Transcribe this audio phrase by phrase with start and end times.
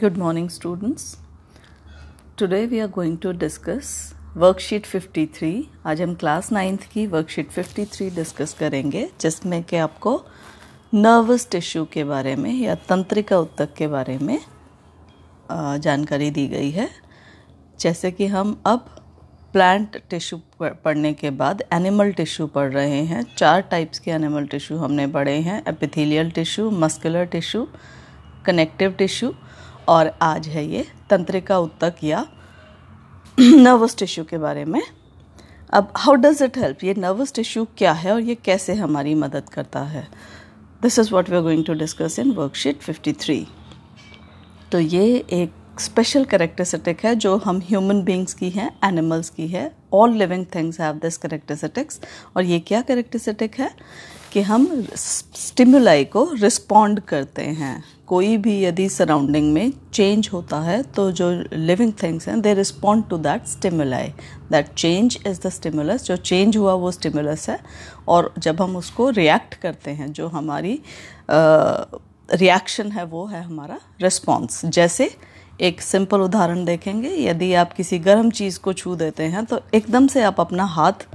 [0.00, 1.18] Good morning, students.
[2.36, 3.90] Today we are going to discuss
[4.36, 5.50] worksheet 53
[5.86, 10.16] आज हम class ninth की worksheet 53 discuss करेंगे जिसमें कि आपको
[10.94, 14.38] नर्वस टिश्यू के बारे में या तंत्रिका उत्तक के बारे में
[15.50, 16.88] जानकारी दी गई है।
[17.80, 18.90] जैसे कि हम अब
[19.52, 24.78] प्लांट टिश्यू पढ़ने के बाद एनिमल टिश्यू पढ़ रहे हैं। चार टाइप्स के एनिमल टिश्यू
[24.78, 27.66] हमने पढ़े हैं epithelial tissue muscular tissue
[28.46, 29.34] connective tissue
[29.88, 32.26] और आज है ये तंत्रिका उत्तक या
[33.40, 34.82] नर्वस टिश्यू के बारे में।
[35.72, 39.48] अब हाउ डज इट हेल्प ये नर्वस टिश्यू क्या है और ये कैसे हमारी मदद
[39.48, 40.06] करता है?
[40.82, 43.44] This is what we are going to discuss in worksheet 53
[44.72, 49.70] तो ये एक स्पेशल करेक्टरिस्टिक है जो हम ह्यूमन बींग्स की हैं एनिमल्स की है.
[49.92, 52.00] All living things have this characteristics
[52.36, 53.70] और ये क्या करेक्टरिस्टिक है?
[54.32, 57.82] कि हम स्टिमुलाई को रिस्पॉन्ड करते हैं.
[58.06, 63.08] कोई भी यदि सराउंडिंग में चेंज होता है तो जो लिविंग थिंग्स हैं they respond
[63.08, 64.08] to that stimuli
[64.50, 67.58] that change is the stimulus जो चेंज हुआ वो स्टिमुलस है.
[68.08, 70.80] और जब हम उसको रिएक्ट करते हैं जो हमारी
[71.30, 75.10] रिएक्शन uh, है वो है हमारा रिस्पॉन्स जैसे
[75.60, 80.06] एक सिंपल उदाहरण देखेंगे। यदि आप किसी गर्म चीज़ को छू देते हैं तो एकदम
[80.06, 81.06] से आप अपना हाथ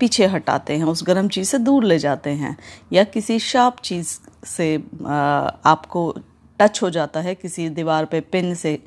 [0.00, 2.56] पीछे हटाते हैं, उस गर्म चीज़ से दूर ले जाते हैं।
[2.92, 4.74] या किसी शार्प चीज़ से
[5.06, 6.12] आपको
[6.60, 8.78] टच हो जाता है, किसी दीवार पे पिन से,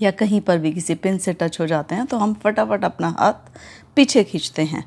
[0.00, 3.08] या कहीं पर भी किसी पिन से टच हो जाते हैं तो हम फटाफट अपना
[3.18, 3.50] हाथ
[3.96, 4.84] पीछे खींचते हैं।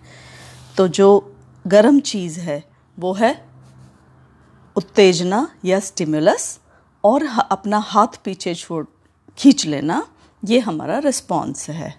[0.77, 2.63] तो जो गर्म चीज़ है,
[2.97, 3.35] वो है
[4.75, 6.59] उत्तेजना या स्टिमुलस
[7.03, 8.83] और अपना हाथ पीछे छोड़
[9.37, 10.07] खींच लेना,
[10.45, 11.95] ये हमारा रिस्पॉन्स है।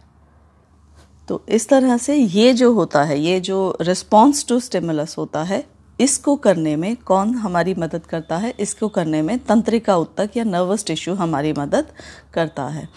[1.28, 5.64] तो इस तरह से ये जो होता है, ये जो रिस्पॉन्स टू स्टिमुलस होता है,
[6.00, 8.54] इसको करने में कौन हमारी मदद करता है?
[8.60, 11.86] इसको करने में तंत्रिका उत्तक या नर्वस टिश्यू हमारी मदद
[12.34, 12.88] करता है।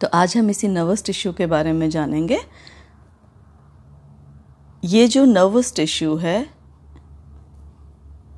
[0.00, 2.38] तो आज हम इसी नर्वस टिश्यू के बारे में जानेंगे।
[4.84, 6.50] ये जो नर्वस टिश्यू है,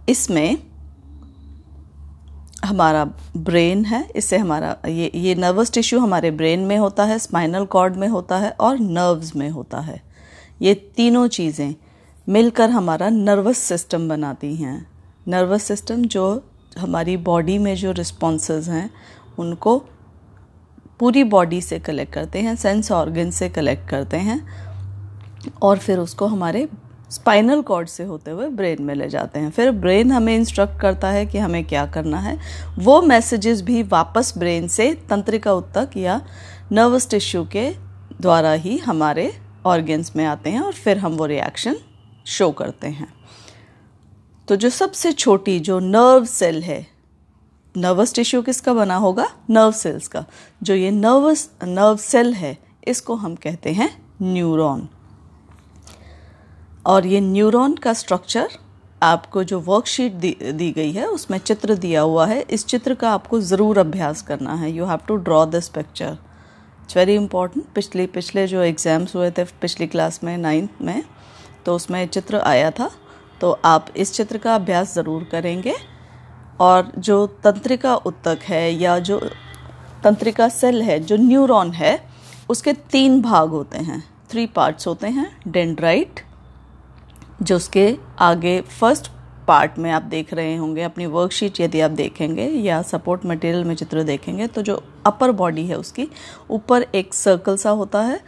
[0.09, 0.72] इसमें
[2.65, 3.05] हमारा
[3.37, 7.97] ब्रेन है, इससे हमारा, ये ये नर्वस टिश्यू हमारे ब्रेन में होता है स्पाइनल कॉर्ड
[7.97, 10.01] में होता है और नर्व्स में होता है।
[10.63, 11.75] ये तीनों चीज़ें
[12.27, 14.87] मिलकर हमारा नर्वस सिस्टम बनाती हैं।
[15.29, 16.43] नर्वस सिस्टम जो
[16.79, 18.91] हमारी बॉडी में जो रिस्पॉन्सेज हैं,
[19.39, 19.79] उनको
[21.01, 24.41] पूरी बॉडी से कलेक्ट करते हैं सेंस ऑर्गन से कलेक्ट करते हैं
[25.63, 26.67] और फिर उसको हमारे
[27.13, 31.09] स्पाइनल कॉर्ड से होते हुए ब्रेन में ले जाते हैं। फिर ब्रेन हमें इंस्ट्रक्ट करता
[31.09, 32.39] है कि हमें क्या करना है।
[32.79, 36.21] वो मैसेजेस भी वापस ब्रेन से तंत्रिका उत्तक या
[36.73, 37.69] नर्वस टिश्यू के
[38.21, 39.33] द्वारा ही हमारे
[39.67, 41.77] ऑर्गन्स में आते हैं और फिर हम वो रिएक्शन
[42.27, 43.13] शो करते हैं।
[44.49, 46.87] तो जो सबसे छोटी जो नर्व सेल है
[47.77, 49.29] नर्वस टिश्यू किसका बना होगा?
[49.51, 50.25] नर्व सेल्स का।
[50.63, 52.57] जो ये नर्वस नर्व सेल है,
[52.89, 53.91] इसको हम कहते हैं
[54.23, 54.89] न्यूरॉन
[56.85, 58.49] और ये न्यूरॉन का स्ट्रक्चर
[59.03, 63.11] आपको जो वर्कशीट दी, दी गई है उसमें चित्र दिया हुआ है। इस चित्र का
[63.11, 66.17] आपको ज़रूर अभ्यास करना है। You have to draw this picture
[66.83, 71.03] it's very important पिछले पिछले जो एग्ज़ाम्स हुए थे पिछली क्लास में नाइन्थ में
[71.67, 72.91] तो उसमें चित्र आया था।
[73.41, 75.75] तो आप इस चित्र का अभ्यास ज़रूर करेंगे।
[76.61, 79.19] और जो तंत्रिका उत्तक है या जो
[80.05, 81.99] तंत्रिका सेल है जो न्यूरॉन है
[82.51, 86.21] उसके तीन भाग होते हैं। थ्री पार्ट्स होते हैं डेंड्राइट
[87.43, 89.11] जो उसके आगे फ़र्स्ट
[89.49, 93.75] पार्ट में आप देख रहे होंगे, अपनी वर्कशीट यदि आप देखेंगे या सपोर्ट मटेरियल में
[93.75, 96.09] चित्र देखेंगे तो जो अपर बॉडी है उसकी,
[96.51, 98.21] ऊपर एक सर्कल सा होता है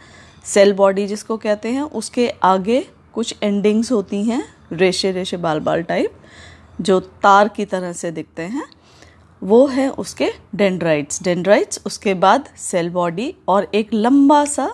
[0.45, 5.83] सेल बॉडी जिसको कहते हैं, उसके आगे कुछ एंडिंग्स होती हैं, रेशे रेशे बाल बाल
[5.83, 6.11] टाइप
[6.81, 8.63] जो तार की तरह से दिखते हैं,
[9.41, 14.73] वो है उसके डेंड्राइट्स डेंड्राइट्स उसके बाद सेल बॉडी और एक लंबा सा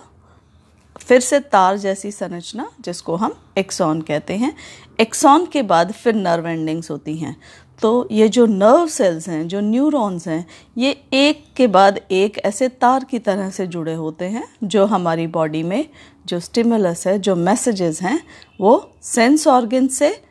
[0.96, 4.54] फिर से तार जैसी संरचना जिसको हम एक्सॉन कहते हैं।
[5.00, 7.36] एक्सॉन के बाद फिर नर्व एंडिंग्स होती हैं।
[7.82, 10.46] तो ये जो नर्व सेल्स हैं जो न्यूरॉन्स हैं
[10.78, 15.26] ये एक के बाद एक ऐसे तार की तरह से जुड़े होते हैं जो हमारी
[15.26, 15.88] बॉडी में
[16.26, 18.22] जो स्टिमुलस है जो मैसेजेस हैं
[18.60, 20.22] वो सेंस ऑर्गन से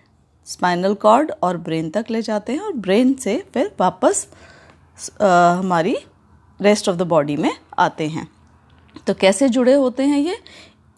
[0.45, 4.27] स्पाइनल कॉर्ड और ब्रेन तक ले जाते हैं और ब्रेन से फिर वापस
[5.21, 5.97] आ, हमारी
[6.61, 8.27] रेस्ट ऑफ़ द बॉडी में आते हैं।
[9.07, 10.38] तो कैसे जुड़े होते हैं ये?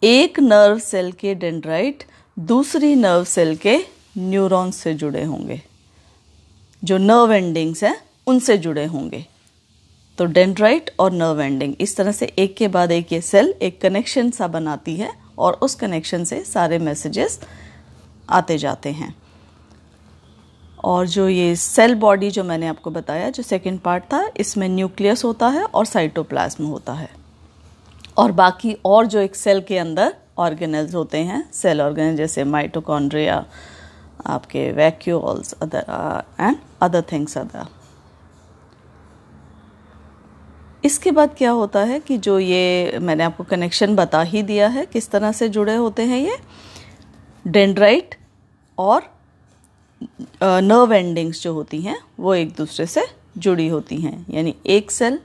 [0.04, 2.04] एक नर्व सेल के डेंड्राइट,
[2.38, 3.78] दूसरी नर्व सेल के
[4.18, 5.62] न्यूरॉन्स से जुड़े होंगे।
[6.84, 7.96] जो नर्व एंडिंग्स हैं,
[8.26, 9.26] उनसे जुड़े होंगे।
[10.18, 13.80] तो डेंड्राइट और नर्व एंडिंग, इस तरह से एक के बाद एक ये सेल एक
[13.80, 17.40] कनेक्शन सा बनाती है और उस कनेक्शन से सारे मैसेजेस
[18.30, 19.16] आते जाते हैं।
[20.84, 25.24] और जो ये सेल बॉडी जो मैंने आपको बताया, जो सेकेंड पार्ट था, इसमें न्यूक्लियस
[25.24, 27.23] होता है और साइटोप्लाज्म होता है।
[28.16, 33.44] और बाकी और जो एक सेल के अंदर ऑर्गेनल्स होते हैं सेल ऑर्गेनल जैसे माइटोकॉन्ड्रिया
[34.26, 35.84] आपके vacuoles other
[36.40, 37.66] and other things other
[40.84, 44.84] इसके बाद क्या होता है कि जो ये मैंने आपको कनेक्शन बता ही दिया है,
[44.86, 46.36] किस तरह से जुड़े होते हैं ये?
[47.46, 48.14] डेंड्राइट
[48.78, 49.02] और
[50.42, 53.06] नर्व एंडिंग्स जो होती हैं, वो एक दूसरे से
[53.38, 55.18] जुड़ी होती हैं। यानी एक सेल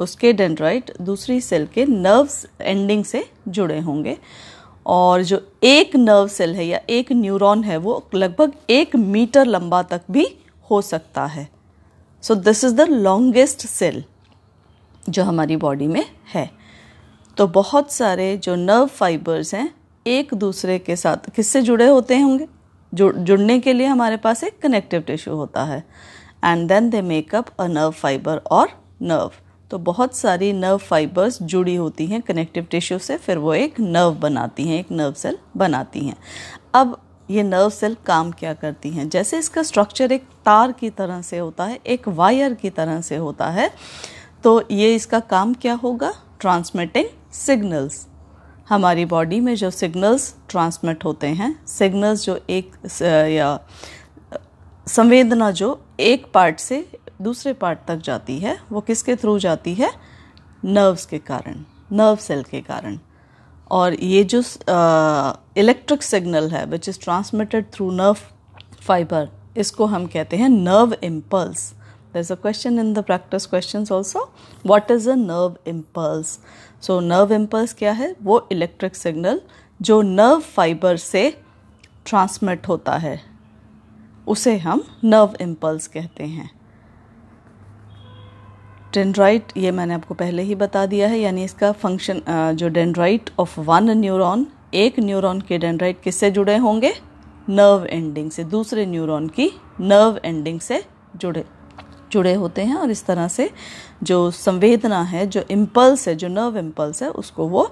[0.00, 4.18] उसके डेंड्राइट दूसरी सेल के नर्व्स एंडिंग से जुड़े होंगे।
[4.86, 9.82] और जो एक नर्व सेल है या एक न्यूरॉन है, वो लगभग एक मीटर लंबा
[9.82, 10.26] तक भी
[10.70, 11.48] हो सकता है।
[12.22, 14.04] So this is the longest cell
[15.08, 16.04] जो हमारी बॉडी में
[16.34, 16.50] है।
[17.36, 19.74] तो बहुत सारे जो नर्व फाइबर्स हैं,
[20.06, 22.46] एक दूसरे के साथ किससे जुड़े होते होंगे?
[22.94, 25.84] जुड़ जुड़ने के लिए हमारे पास एक कनेक्टिव टिश्यू होता है।
[26.44, 28.68] And then they make up a nerve fibre और
[29.02, 29.30] नर्व
[29.70, 34.14] तो बहुत सारी नर्व फाइबर्स जुड़ी होती हैं कनेक्टिव टिश्यू से, फिर वो एक नर्व
[34.14, 36.16] बनाती हैं, एक नर्व सेल बनाती हैं।
[36.74, 36.96] अब
[37.28, 39.08] ये नर्व सेल काम क्या करती हैं?
[39.08, 43.16] जैसे इसका स्ट्रक्चर एक तार की तरह से होता है, एक वायर की तरह से
[43.16, 43.70] होता है
[44.44, 46.12] तो ये इसका काम क्या होगा?
[46.40, 48.06] ट्रांसमिटिंग सिग्नल्स
[48.68, 52.72] हमारी बॉडी में जो सिग्नल्स ट्रांसमिट होते हैं सिग्नल्स जो एक,
[53.02, 53.58] या
[54.86, 56.86] संवेदना जो एक पार्ट से
[57.20, 59.90] दूसरे पार्ट तक जाती है, वो किसके थ्रू जाती है?
[60.64, 62.98] नर्व्स के कारण नर्व सेल के कारण।
[63.70, 64.42] और ये जो
[65.56, 68.16] इलेक्ट्रिक सिग्नल है which is transmitted through nerve
[68.80, 71.72] fibre इसको हम कहते हैं nerve impulse
[72.12, 74.20] there's a question in the practice questions also.
[74.64, 76.30] What is a nerve impulse?
[76.82, 78.14] So, nerve impulse क्या है?
[78.22, 79.40] वो इलेक्ट्रिक सिग्नल
[79.80, 81.30] जो नर्व फाइबर से
[82.06, 83.20] ट्रांसमिट होता है,
[84.26, 86.50] उसे हम नर्व इम्पल्स कहते हैं।
[88.94, 92.22] डेंड्राइट ये मैंने आपको पहले ही बता दिया है, यानी इसका फ़ंक्शन
[92.56, 96.92] जो डेंड्राइट ऑफ़ वन न्यूरॉन एक न्यूरॉन के डेंड्राइट किससे जुड़े होंगे?
[97.48, 99.50] नर्व एंडिंग से, दूसरे न्यूरॉन की
[99.80, 100.82] नर्व एंडिंग से
[101.16, 101.44] जुड़े
[102.12, 103.50] जुड़े होते हैं, और इस तरह से
[104.02, 107.70] जो संवेदना है, जो इम्पल्स है, जो नर्व इम्पल्स है, उसको वो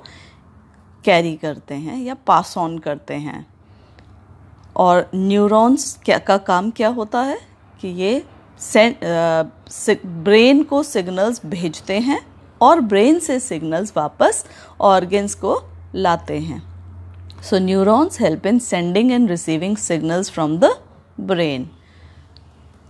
[1.04, 3.46] कैरी करते हैं या पास ऑन करते हैं।
[4.76, 7.38] और न्यूरॉन्स का काम क्या होता है?
[7.80, 8.24] कि ये
[8.58, 12.20] ब्रेन को सिग्नल्स भेजते हैं
[12.60, 14.44] और ब्रेन से सिग्नल्स वापस
[14.80, 15.62] ऑर्गेन्स को
[15.94, 16.62] लाते हैं।
[17.42, 20.76] So neurons help in sending and receiving signals from the
[21.20, 21.68] brain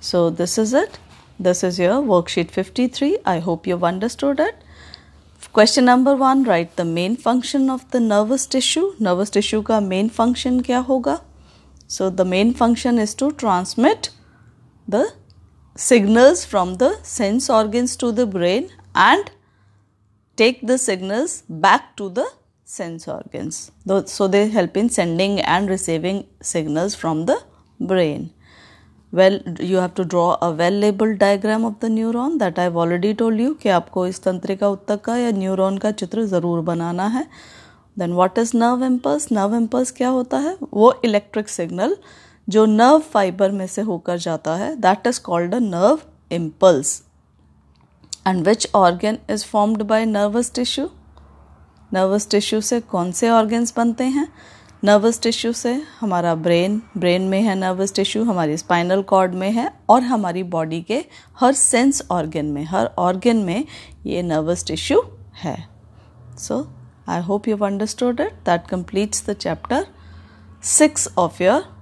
[0.03, 0.97] so this is it
[1.43, 2.89] this is your worksheet 53.
[2.95, 4.55] Three I hope you understood it
[5.55, 10.09] question number one right the main function of the nervous tissue nervous tissue का main
[10.09, 11.19] function क्या होगा?
[11.89, 14.07] So the main function is to transmit
[14.91, 15.07] the
[15.77, 19.31] signals from the sense organs to the brain and
[20.39, 22.27] take the signals back to the
[22.65, 23.71] sense organs.
[24.07, 27.43] So they help in sending and receiving signals from the
[27.81, 28.33] brain.
[29.13, 33.13] well you have to draw a well labeled diagram of the neuron that I've already
[33.15, 37.27] told you कि आपको इस तंत्रिका उत्तक का या neuron का चित्र ज़रूर बनाना है
[37.99, 41.97] then what is nerve impulse nerve impulse क्या होता है वो इलेक्ट्रिक सिग्नल
[42.49, 46.01] जो नर्व फाइबर में से होकर जाता है that is called a nerve
[46.33, 47.03] impulse
[48.27, 50.89] and which organ is formed by nervous tissue
[51.95, 54.29] nervous tissue से कौन से ऑर्गन्स बनते हैं?
[54.85, 59.71] नर्वस टिश्यू से हमारा ब्रेन ब्रेन में है नर्वस टिश्यू हमारी स्पाइनल कॉर्ड में है
[59.89, 61.05] और हमारी बॉडी के
[61.41, 63.65] हर सेंस ऑर्गन में, हर ऑर्गन में
[64.07, 65.03] ये नर्वस टिश्यू
[65.35, 65.57] है।
[66.39, 66.67] So
[67.09, 69.87] I hope you understood it that completes the chapter
[70.65, 71.76] six of your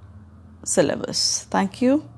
[0.65, 1.45] syllabus.
[1.49, 2.14] Thank you.